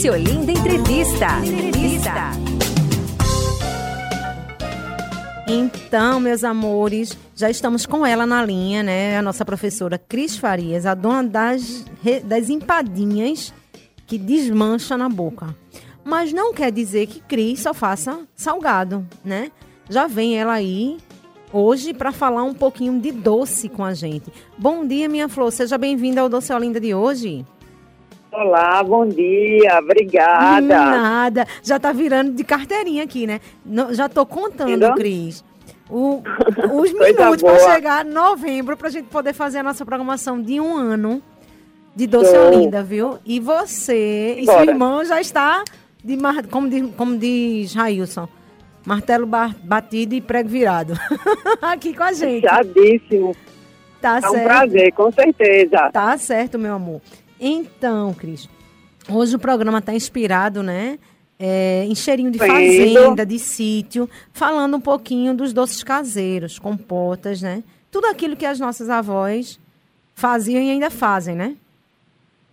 [0.00, 1.26] Doce Olinda Entrevista.
[1.44, 2.30] Entrevista.
[5.46, 9.18] Então, meus amores, já estamos com ela na linha, né?
[9.18, 11.84] A nossa professora Cris Farias, a dona das,
[12.24, 13.52] das empadinhas
[14.06, 15.54] que desmancha na boca.
[16.02, 19.52] Mas não quer dizer que Cris só faça salgado, né?
[19.90, 20.96] Já vem ela aí
[21.52, 24.32] hoje para falar um pouquinho de doce com a gente.
[24.56, 25.52] Bom dia, minha flor.
[25.52, 27.44] Seja bem-vinda ao Doce Olinda de hoje.
[28.32, 30.60] Olá, bom dia, obrigada.
[30.60, 33.40] Nada, já tá virando de carteirinha aqui, né?
[33.66, 34.94] Não, já tô contando, Entendeu?
[34.94, 35.44] Cris.
[35.88, 36.22] O,
[36.80, 40.76] os minutos para chegar novembro para a gente poder fazer a nossa programação de um
[40.76, 41.20] ano
[41.96, 42.46] de Doce Show.
[42.46, 43.18] Olinda, viu?
[43.26, 44.58] E você e Bora.
[44.62, 45.64] sua irmã já está,
[46.04, 46.16] de,
[46.48, 48.28] como, diz, como diz Railson,
[48.86, 50.94] martelo ba- batido e prego virado.
[51.60, 52.46] aqui com a gente.
[52.46, 53.34] Chadíssimo.
[54.00, 54.44] Tá É um certo?
[54.44, 55.90] prazer, com certeza.
[55.92, 57.00] Tá certo, meu amor.
[57.40, 58.48] Então, Cris,
[59.08, 60.98] hoje o programa está inspirado, né?
[61.42, 67.64] é, em cheirinho de fazenda, de sítio, falando um pouquinho dos doces caseiros, compotas, né?
[67.90, 69.58] Tudo aquilo que as nossas avós
[70.14, 71.56] faziam e ainda fazem, né?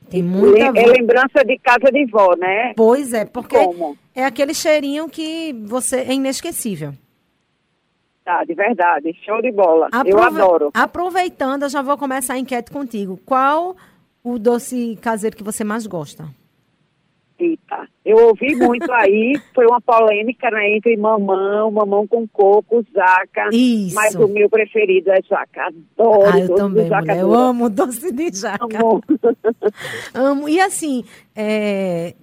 [0.10, 2.74] Tem muita É lembrança de casa de vó, né?
[2.78, 3.98] Pois é, porque Como?
[4.16, 6.94] é aquele cheirinho que você é inesquecível.
[8.24, 9.14] Tá, de verdade.
[9.26, 9.90] Show de bola.
[9.92, 10.72] Eu Aprove- adoro.
[10.74, 13.20] Aproveitando, eu já vou começar a enquete contigo.
[13.26, 13.76] Qual
[14.28, 16.28] o doce caseiro que você mais gosta?
[17.40, 17.88] Eita.
[18.04, 23.50] Eu ouvi muito aí, foi uma polêmica né, entre mamão, mamão com coco, jaca.
[23.54, 23.96] Isso.
[23.96, 25.68] Mas o meu preferido é jaca.
[25.68, 26.32] Adoro.
[26.34, 27.20] Ah, eu também, jaca mulher.
[27.22, 28.66] Eu amo doce de jaca.
[28.80, 29.02] Amo.
[30.14, 30.50] Amo.
[30.50, 32.16] E assim, é,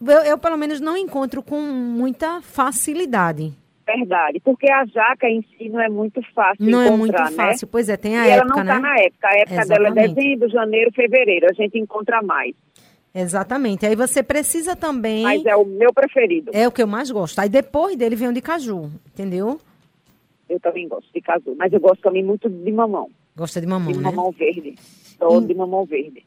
[0.00, 3.52] eu, eu, pelo menos não encontro com muita facilidade.
[3.86, 4.40] Verdade.
[4.40, 7.30] Porque a jaca em si não é muito fácil não é muito né?
[7.32, 7.66] fácil.
[7.66, 8.80] Pois é, tem a e ela época, não está né?
[8.80, 9.28] na época.
[9.28, 10.14] A época dela é Exatamente.
[10.14, 11.46] dezembro, janeiro, fevereiro.
[11.50, 12.54] A gente encontra mais.
[13.14, 13.84] Exatamente.
[13.84, 15.22] Aí você precisa também.
[15.22, 16.50] Mas é o meu preferido.
[16.54, 17.38] É o que eu mais gosto.
[17.40, 19.60] Aí depois dele vem o de caju, entendeu?
[20.48, 21.54] Eu também gosto de casu.
[21.56, 23.10] Mas eu gosto também muito de mamão.
[23.36, 24.04] Gosta de mamão, de né?
[24.04, 24.74] mamão verde.
[25.18, 25.46] Todo Hum.
[25.46, 26.24] de mamão verde.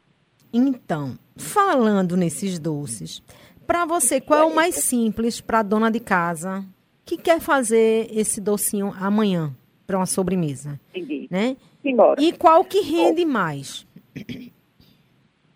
[0.52, 3.22] Então, falando nesses doces,
[3.66, 6.64] para você, qual é o mais simples para dona de casa
[7.06, 9.54] que quer fazer esse docinho amanhã
[9.86, 11.28] para uma sobremesa, Entendi.
[11.30, 11.56] né?
[11.80, 12.20] Simbora.
[12.20, 13.86] E qual que rende mais?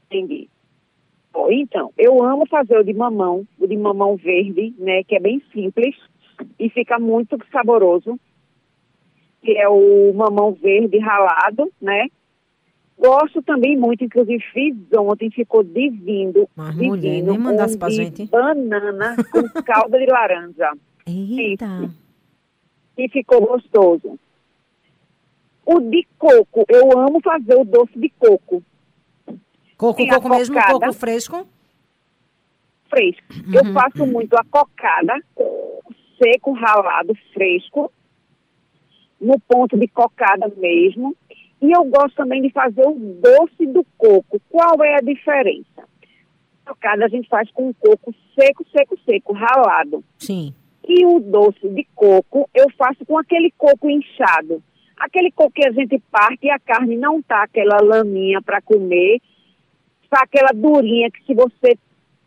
[0.08, 0.48] Entendi.
[1.32, 5.02] Bom, então, eu amo fazer o de mamão, o de mamão verde, né?
[5.02, 5.96] Que é bem simples
[6.58, 8.18] e fica muito saboroso.
[9.42, 12.06] Que é o mamão verde ralado, né?
[12.96, 16.46] Gosto também muito, inclusive fiz ontem, ficou divino.
[16.54, 18.26] Mas, divino, mulher, nem mandasse pra gente.
[18.26, 20.70] Banana com calda de laranja.
[21.10, 21.90] Eita.
[22.96, 24.18] e ficou gostoso.
[25.64, 28.62] O de coco, eu amo fazer o doce de coco
[29.76, 31.46] Coco, Tem a coco mesmo, coco fresco?
[32.90, 33.22] fresco.
[33.50, 35.14] Eu faço muito a cocada,
[36.22, 37.90] seco, ralado, fresco,
[39.18, 41.16] no ponto de cocada mesmo.
[41.62, 44.38] E eu gosto também de fazer o doce do coco.
[44.50, 45.88] Qual é a diferença?
[46.66, 50.04] Cocada a gente faz com coco seco, seco, seco, ralado.
[50.18, 50.54] Sim.
[50.86, 54.62] E o doce de coco eu faço com aquele coco inchado.
[54.98, 59.20] Aquele coco que a gente parte e a carne não tá aquela laminha para comer,
[60.10, 61.78] tá aquela durinha que se você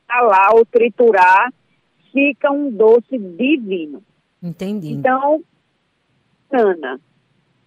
[0.08, 1.54] talar ou triturar,
[2.12, 4.02] fica um doce divino.
[4.42, 4.94] Entendi.
[4.94, 5.44] Então,
[6.50, 7.00] cana,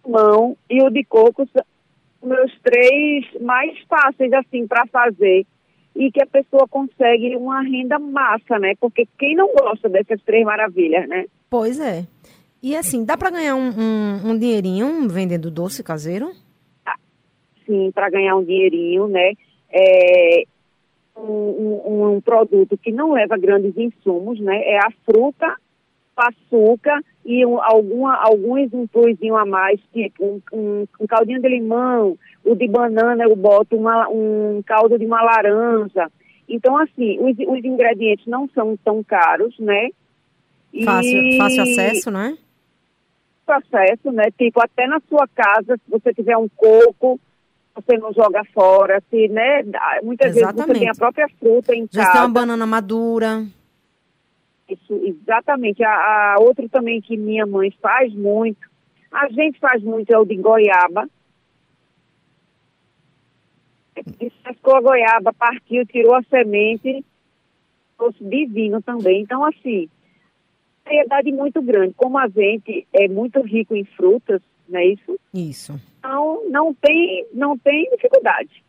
[0.07, 1.65] mão e o de coco são
[2.23, 5.47] meus três mais fáceis assim para fazer
[5.97, 8.75] e que a pessoa consegue uma renda massa, né?
[8.81, 11.25] Porque quem não gosta dessas três maravilhas, né?
[11.51, 12.05] Pois é.
[12.63, 16.31] E assim, dá para ganhar um, um, um dinheirinho vendendo doce caseiro?
[17.65, 19.33] Sim, para ganhar um dinheirinho, né?
[19.73, 20.45] É
[21.17, 24.57] um, um- um produto que não leva grandes insumos, né?
[24.65, 25.57] É a fruta,
[26.17, 31.41] o açúcar e um, alguma, alguns um plusinho a mais, tipo um, um, um caldinho
[31.41, 36.11] de limão, o de banana eu boto uma, um caldo de uma laranja.
[36.49, 39.89] Então, assim, os, os ingredientes não são tão caros, né?
[40.73, 42.39] E- Fácil, fácil acesso, né?
[43.45, 44.25] processo, né?
[44.37, 47.21] Tipo, até na sua casa, se você tiver um coco,
[47.77, 49.63] você não joga fora, se, né?
[50.03, 50.81] Muitas vezes você Exatamente.
[50.81, 52.25] tem a própria fruta em Já tem casa.
[52.25, 53.47] uma banana madura.
[54.69, 55.83] Isso, exatamente.
[55.85, 58.69] A, a outro também que minha mãe faz muito,
[59.11, 61.09] a gente faz muito é o de goiaba.
[64.45, 67.05] Pescou a goiaba, partiu, tirou a semente,
[67.99, 69.23] doce divino também.
[69.23, 69.89] Então, assim,
[70.85, 71.95] variedade muito grande.
[71.95, 75.19] Como a gente é muito rico em frutas, não é isso?
[75.33, 75.81] Isso.
[75.99, 78.63] Então, não tem, não tem dificuldade.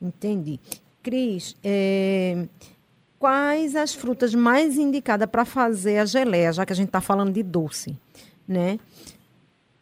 [0.00, 0.58] Entendi.
[1.02, 2.46] Cris, é,
[3.18, 7.32] quais as frutas mais indicadas para fazer a geleia, já que a gente está falando
[7.32, 7.96] de doce,
[8.46, 8.78] né?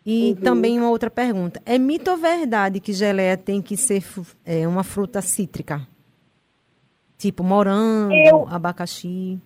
[0.04, 0.34] E Uhum.
[0.36, 1.60] também uma outra pergunta.
[1.66, 4.02] É mito ou verdade que geleia tem que ser
[4.44, 5.80] é, uma fruta cítrica?
[7.18, 9.38] Tipo morango, Eu- abacaxi.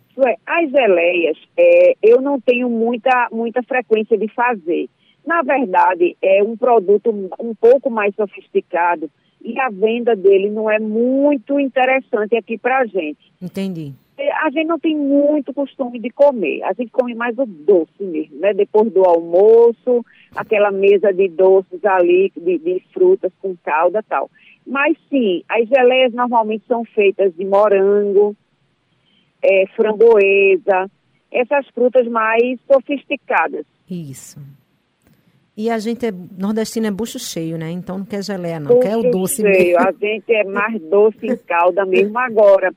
[0.45, 4.87] As geleias, é, eu não tenho muita, muita frequência de fazer.
[5.25, 7.09] Na verdade, é um produto
[7.39, 9.09] um pouco mais sofisticado
[9.43, 13.31] e a venda dele não é muito interessante aqui para a gente.
[13.41, 13.93] Entendi.
[14.17, 18.03] É, A gente não tem muito costume de comer, a gente come mais o doce
[18.03, 18.53] mesmo, né?
[18.53, 20.05] Depois do almoço,
[20.35, 24.29] aquela mesa de doces ali, de, de frutas com calda e tal.
[24.65, 28.35] Mas sim, as geleias normalmente são feitas de morango,
[29.41, 30.89] é, framboesa,
[31.31, 33.65] essas frutas mais sofisticadas.
[33.89, 34.39] Isso.
[35.55, 37.69] E a gente é nordestino é bucho cheio, né?
[37.71, 38.79] Então não quer geleia, não.
[38.79, 39.79] quer o doce sei, mesmo.
[39.79, 42.73] A gente é mais doce em calda mesmo agora.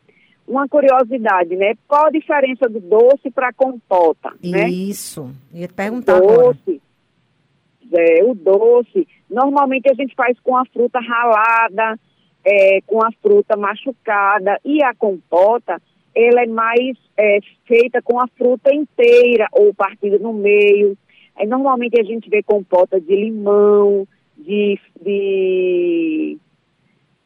[0.46, 1.74] Uma curiosidade, né?
[1.86, 4.68] Qual a diferença do doce para compota, né?
[4.68, 5.30] Isso.
[5.52, 6.52] Ia perguntar agora.
[6.52, 6.82] doce.
[7.92, 11.98] É, o doce, normalmente a gente faz com a fruta ralada,
[12.44, 14.58] é, com a fruta machucada.
[14.64, 15.80] E a compota,
[16.14, 20.98] ela é mais é, feita com a fruta inteira ou partida no meio.
[21.36, 26.38] Aí, normalmente a gente vê compota de limão, de, de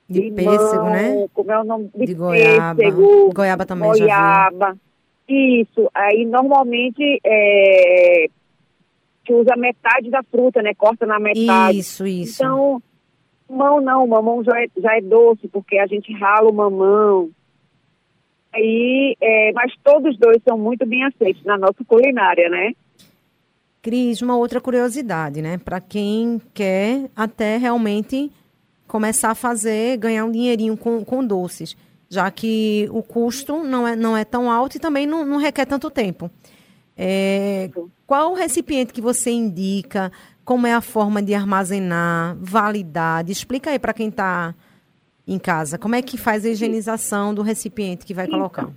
[0.08, 1.28] De limão, pêssego, né?
[1.34, 1.90] Como é o nome?
[1.94, 2.74] De goiaba.
[2.76, 4.76] pêssego, Goiaba também goiaba.
[5.28, 5.90] Isso.
[5.94, 8.28] Aí normalmente é,
[9.24, 10.72] que usa metade da fruta, né?
[10.74, 11.78] Corta na metade.
[11.78, 12.42] Isso, isso.
[12.42, 12.82] Então,
[13.46, 17.28] mamão não, mamão já é, já é doce, porque a gente rala o mamão.
[18.54, 22.72] Aí, é, mas todos dois são muito bem aceitos na nossa culinária, né?
[23.88, 25.56] Cris, uma outra curiosidade, né?
[25.56, 28.30] Para quem quer até realmente
[28.86, 31.74] começar a fazer, ganhar um dinheirinho com, com doces,
[32.06, 35.64] já que o custo não é, não é tão alto e também não, não requer
[35.64, 36.30] tanto tempo.
[36.94, 37.70] É,
[38.06, 40.12] qual o recipiente que você indica?
[40.44, 42.36] Como é a forma de armazenar?
[42.38, 43.32] Validade?
[43.32, 44.54] Explica aí para quem está
[45.26, 45.78] em casa.
[45.78, 48.68] Como é que faz a higienização do recipiente que vai colocar?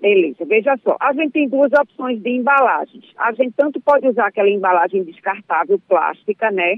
[0.00, 0.96] Beleza, veja só.
[0.98, 3.04] A gente tem duas opções de embalagens.
[3.18, 6.76] A gente tanto pode usar aquela embalagem descartável plástica, né?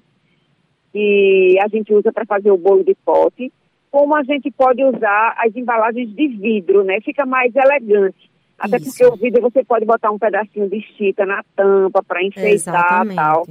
[0.93, 3.53] Que a gente usa para fazer o bolo de pote,
[3.93, 7.01] como a gente pode usar as embalagens de vidro, né?
[7.01, 8.31] Fica mais elegante.
[8.59, 8.91] Até Isso.
[8.91, 13.15] porque o vidro você pode botar um pedacinho de chita na tampa para enfeitar e
[13.15, 13.47] tal.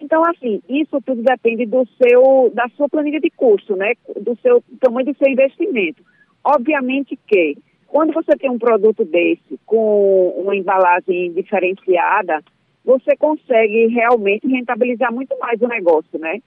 [0.00, 3.92] Então, assim, isso tudo depende do seu, da sua planilha de custo, né?
[4.20, 6.02] Do seu do tamanho do seu investimento.
[6.44, 7.56] Obviamente que
[7.94, 12.42] quando você tem um produto desse com uma embalagem diferenciada,
[12.84, 16.42] você consegue realmente rentabilizar muito mais o negócio, né?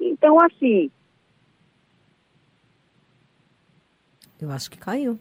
[0.00, 0.90] Então, assim,
[4.40, 5.16] Eu acho que caiu.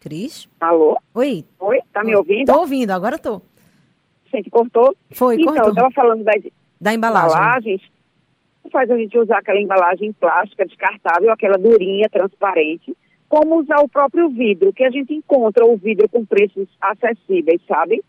[0.00, 0.48] Cris?
[0.60, 0.98] alô?
[1.12, 1.44] Oi.
[1.60, 1.80] Oi?
[1.92, 2.46] Tá me ouvindo?
[2.46, 3.42] Tô ouvindo, agora tô.
[4.32, 4.96] Gente, cortou?
[5.10, 5.64] Foi, então, cortou.
[5.66, 6.42] eu estava falando das
[6.80, 7.36] Da embalagem.
[7.36, 7.82] embalagens.
[8.72, 12.96] Faz a gente usar aquela embalagem plástica descartável, aquela durinha, transparente,
[13.28, 18.02] como usar o próprio vidro, que a gente encontra o vidro com preços acessíveis, sabe?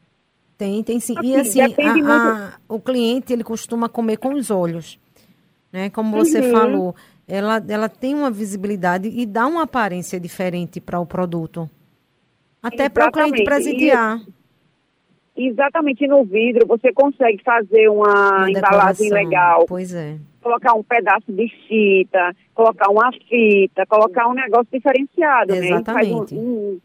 [0.57, 1.13] Tem, tem sim.
[1.17, 4.99] Assim, e assim, depende a- a- o cliente, ele costuma comer com os olhos.
[5.71, 5.89] Né?
[5.89, 6.51] Como você Uhum.
[6.51, 6.95] falou,
[7.27, 11.69] ela, ela tem uma visibilidade e dá uma aparência diferente para o produto.
[12.63, 13.45] Até para o cliente Exatamente.
[13.45, 14.19] presentear.
[15.35, 20.17] Exatamente no vidro você consegue fazer uma, uma embalagem legal, Pois é.
[20.47, 25.57] Colocar um pedaço de chita, colocar uma fita, colocar um negócio diferenciado, né?
[25.59, 26.35] Exatamente.
[26.35, 26.79] um-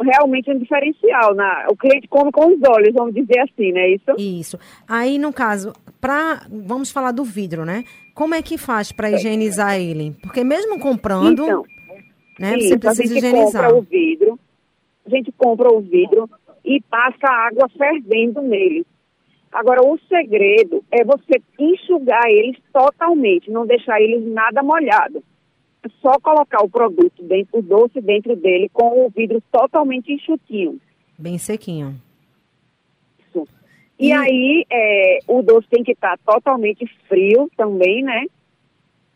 [0.00, 1.34] um- realmente um diferencial.
[1.34, 3.90] Na, o cliente come com os olhos, vamos dizer assim, né?
[3.90, 4.10] Isso?
[4.18, 4.58] Isso.
[4.88, 7.84] Aí, no caso, pra, vamos falar do vidro, né?
[8.14, 10.16] Como é que faz para higienizar ele?
[10.22, 11.64] Porque mesmo comprando, Então,
[12.38, 13.64] né, isso, você a precisa gente higienizar.
[13.64, 14.38] compra o vidro,
[15.06, 16.30] a gente compra o vidro
[16.64, 18.84] e passa a água fervendo nele.
[19.52, 25.22] Agora, o segredo é você enxugar eles totalmente, não deixar eles nada molhado.
[25.82, 30.78] É só colocar o produto dentro, o doce dentro dele com o vidro totalmente enxutinho.
[31.18, 31.94] Bem sequinho.
[33.18, 33.46] Isso.
[33.98, 38.26] E, E- aí, é, o doce tem que estar totalmente frio também, né?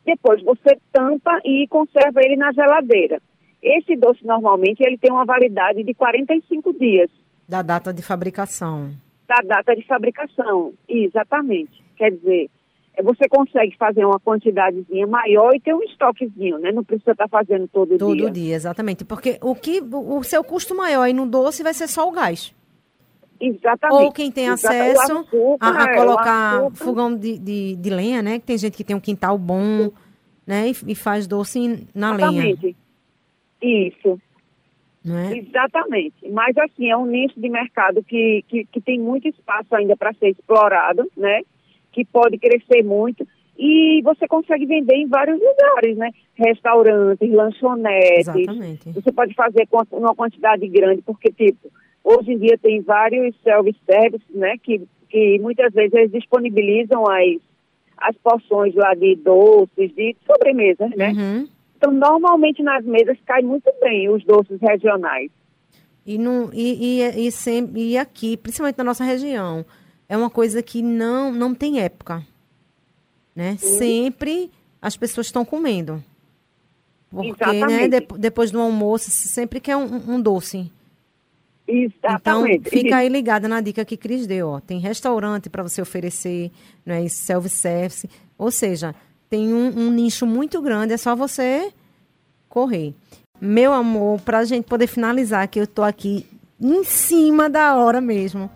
[0.04, 3.20] Depois você tampa e conserva ele na geladeira.
[3.62, 7.08] Esse doce, normalmente, ele tem uma validade de 45 dias
[7.48, 8.90] Da data de fabricação.
[9.28, 10.72] Da data de fabricação.
[10.88, 11.82] Exatamente.
[11.96, 12.50] Quer dizer,
[12.94, 16.72] é, você consegue fazer uma quantidadezinha maior e ter um estoquezinho, né?
[16.72, 18.30] Não precisa estar fazendo todo, Todo dia.
[18.30, 18.54] dia.
[18.54, 19.04] exatamente.
[19.04, 22.54] Porque o que o seu custo maior aí no doce vai ser só o gás.
[23.40, 24.04] Exatamente.
[24.04, 27.90] Ou quem tem Exata- o acesso açúcar, a, a é, colocar fogão de, de, de
[27.90, 28.38] lenha, né?
[28.38, 29.90] Que tem gente que tem um quintal bom,
[30.46, 30.68] né?
[30.68, 32.28] E, e faz doce na lenha.
[32.50, 32.76] Exatamente.
[33.60, 34.31] Isso, não
[35.06, 35.36] é?
[35.38, 36.28] exatamente.
[36.30, 40.12] Mas assim, é um nicho de mercado que, que, que tem muito espaço ainda para
[40.14, 41.42] ser explorado, né?
[41.90, 43.26] Que pode crescer muito.
[43.58, 46.10] E você consegue vender em vários lugares, né?
[46.34, 48.28] Restaurantes, lanchonetes.
[48.28, 48.90] Exatamente.
[48.90, 51.70] Você pode fazer com uma quantidade grande, porque, tipo,
[52.02, 54.56] hoje em dia tem vários self-service, né?
[54.62, 57.40] Que, que muitas vezes eles disponibilizam as,
[57.98, 61.10] as porções lá de doces, de sobremesas, né?
[61.10, 61.48] Uhum.
[61.82, 65.32] Então, normalmente nas mesas cai muito bem os doces regionais.
[66.06, 69.66] E, não, e, e, e, sempre, e aqui, principalmente na nossa região,
[70.08, 72.22] é uma coisa que não, não tem época.
[73.34, 73.56] Né?
[73.56, 74.48] Sempre
[74.80, 76.02] as pessoas estão comendo.
[77.10, 80.70] Porque né, depo- depois do almoço, se sempre quer um, um doce.
[81.66, 82.70] Então, Exatamente.
[82.70, 84.48] fica aí ligada na dica que Cris deu.
[84.48, 84.60] Ó.
[84.60, 86.50] Tem restaurante para você oferecer,
[86.86, 88.08] né, self-service.
[88.38, 88.94] Ou seja,
[89.32, 91.72] tem um, um nicho muito grande, é só você
[92.50, 92.92] correr.
[93.40, 96.26] Meu amor, para a gente poder finalizar, que eu tô aqui
[96.60, 98.50] em cima da hora mesmo.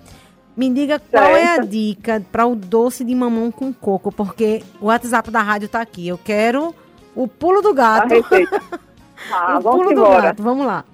[0.55, 1.69] Me diga qual é a Certo.
[1.69, 6.07] dica para o doce de mamão com coco, porque o WhatsApp da rádio tá aqui.
[6.09, 6.75] Eu quero
[7.15, 8.13] o pulo do gato.
[9.33, 10.23] Ah, o vamos pulo do embora.
[10.25, 10.43] gato.
[10.43, 10.85] Vamos lá.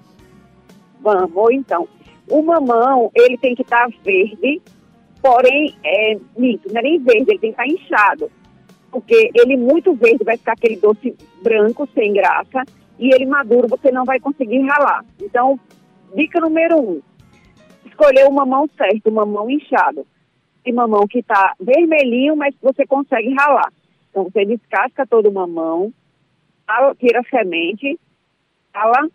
[1.01, 1.89] Vamos, então.
[2.29, 4.61] O mamão, ele tem que estar verde,
[5.21, 8.31] porém, é, minto, não é nem verde, ele tem que estar inchado.
[8.93, 12.63] Porque ele muito verde vai ficar aquele doce branco, sem graça,
[12.99, 15.03] e ele maduro você não vai conseguir ralar.
[15.19, 15.59] Então,
[16.15, 17.01] dica número um,
[17.87, 20.05] escolher o mamão certo, o mamão inchado.
[20.63, 23.73] E mamão que está vermelhinho, mas você consegue ralar.
[24.11, 25.91] Então, você descasca todo o mamão,
[26.99, 27.99] tira a semente,
[28.71, 29.09] rala,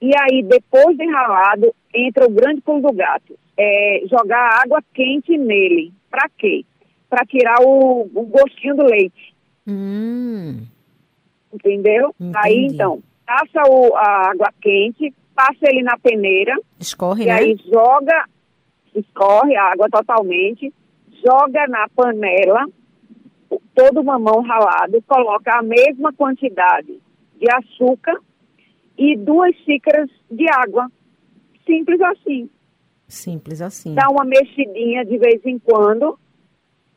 [0.00, 3.36] e aí, depois de ralado, entra o grande pulo do gato.
[3.58, 5.92] É jogar água quente nele.
[6.10, 6.64] Pra quê?
[7.08, 9.34] Pra tirar o, o gostinho do leite,
[9.66, 10.64] Hum,
[11.52, 12.14] entendeu?
[12.20, 12.36] Entendi.
[12.44, 17.32] Aí, então, passa o- a água quente, passa ele na peneira, escorre, e né?
[17.32, 18.24] aí joga,
[18.94, 20.72] escorre a água totalmente,
[21.24, 22.64] joga na panela
[23.74, 26.98] todo o mamão ralado, coloca a mesma quantidade
[27.38, 28.16] de açúcar
[28.98, 30.90] e duas xícaras de água.
[31.66, 32.48] Simples assim.
[33.06, 33.94] Simples assim.
[33.94, 36.18] Dá uma mexidinha de vez em quando.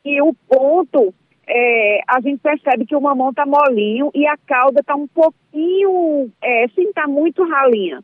[0.04, 1.12] E o ponto,
[1.46, 6.32] é, a gente percebe que o mamão tá molinho e a calda tá um pouquinho,
[6.42, 8.02] é, sem tá muito ralinha.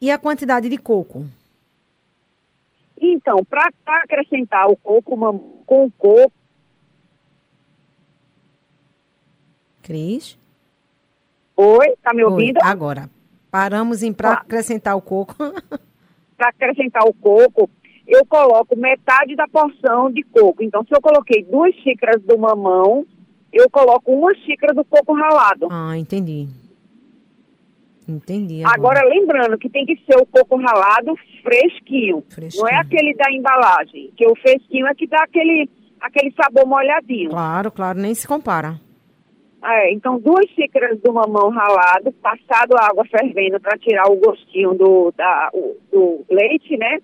[0.00, 1.24] E a quantidade de coco?
[3.00, 6.32] Então, para acrescentar o coco mam- com o coco,
[9.82, 10.38] Cris?
[11.56, 12.58] oi, tá me Oi, ouvindo?
[12.62, 13.08] Agora.
[13.50, 14.42] Paramos em para Tá.
[14.42, 15.34] acrescentar o coco.
[16.36, 17.68] Para acrescentar o coco,
[18.10, 20.62] eu coloco metade da porção de coco.
[20.62, 23.06] Então, se eu coloquei duas xícaras do mamão,
[23.52, 25.68] eu coloco uma xícara do coco ralado.
[25.70, 26.48] ah, entendi.
[28.08, 28.62] Entendi.
[28.64, 32.24] Agora, lembrando que tem que ser o coco ralado fresquinho.
[32.28, 32.62] Fresquinho.
[32.64, 35.68] Não é aquele da embalagem, que o fresquinho é que dá aquele,
[36.00, 37.30] aquele sabor molhadinho.
[37.30, 38.80] Claro, claro, nem se compara.
[39.62, 44.74] É, então, duas xícaras do mamão ralado, passado a água fervendo para tirar o gostinho
[44.74, 46.98] do, da, o- do leite, né?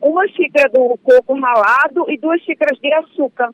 [0.00, 3.50] Uma xícara do coco ralado e duas xícaras de açúcar.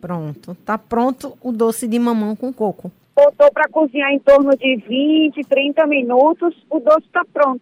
[0.00, 0.54] Pronto.
[0.64, 2.90] Tá pronto o doce de mamão com coco.
[3.14, 7.60] Botou para cozinhar em torno de 20, 30 minutos, o doce está pronto.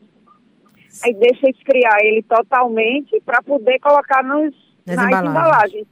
[1.04, 4.54] Aí deixa esfriar ele totalmente para poder colocar nos,
[4.86, 5.30] Nas nas, embalagens.
[5.30, 5.86] embalagens.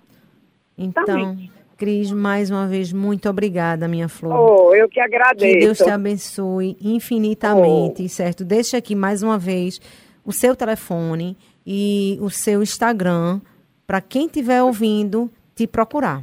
[0.79, 1.53] Então, Exatamente.
[1.77, 4.35] Cris, mais uma vez, muito obrigada, minha flor.
[4.71, 5.59] Oh, eu que Que agradeço.
[5.59, 8.45] Deus te abençoe infinitamente, certo?
[8.45, 9.79] Deixa aqui mais uma vez
[10.27, 13.41] o seu telefone e o seu Instagram
[13.87, 16.23] para quem estiver ouvindo te procurar.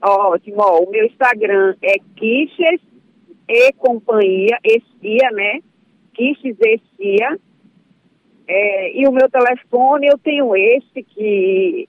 [0.00, 2.80] Ótimo, ó, o meu Instagram é Quiches
[3.48, 5.60] e Companhia, Estia, né?
[6.14, 7.38] Quiches Estia.
[8.46, 11.86] É, e o meu telefone, eu tenho esse que,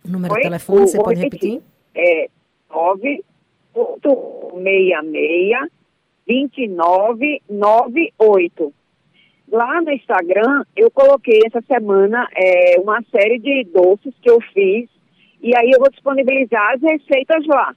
[0.09, 0.41] o número Oi?
[0.41, 0.89] de telefone?
[0.89, 1.63] Você pode repetir?
[1.99, 2.31] é
[2.71, 5.69] 9.66
[6.27, 8.73] 2998.
[9.51, 14.91] Lá no Instagram, eu coloquei essa semana é, uma série de doces que eu fiz
[15.41, 17.75] e aí eu vou disponibilizar as receitas lá.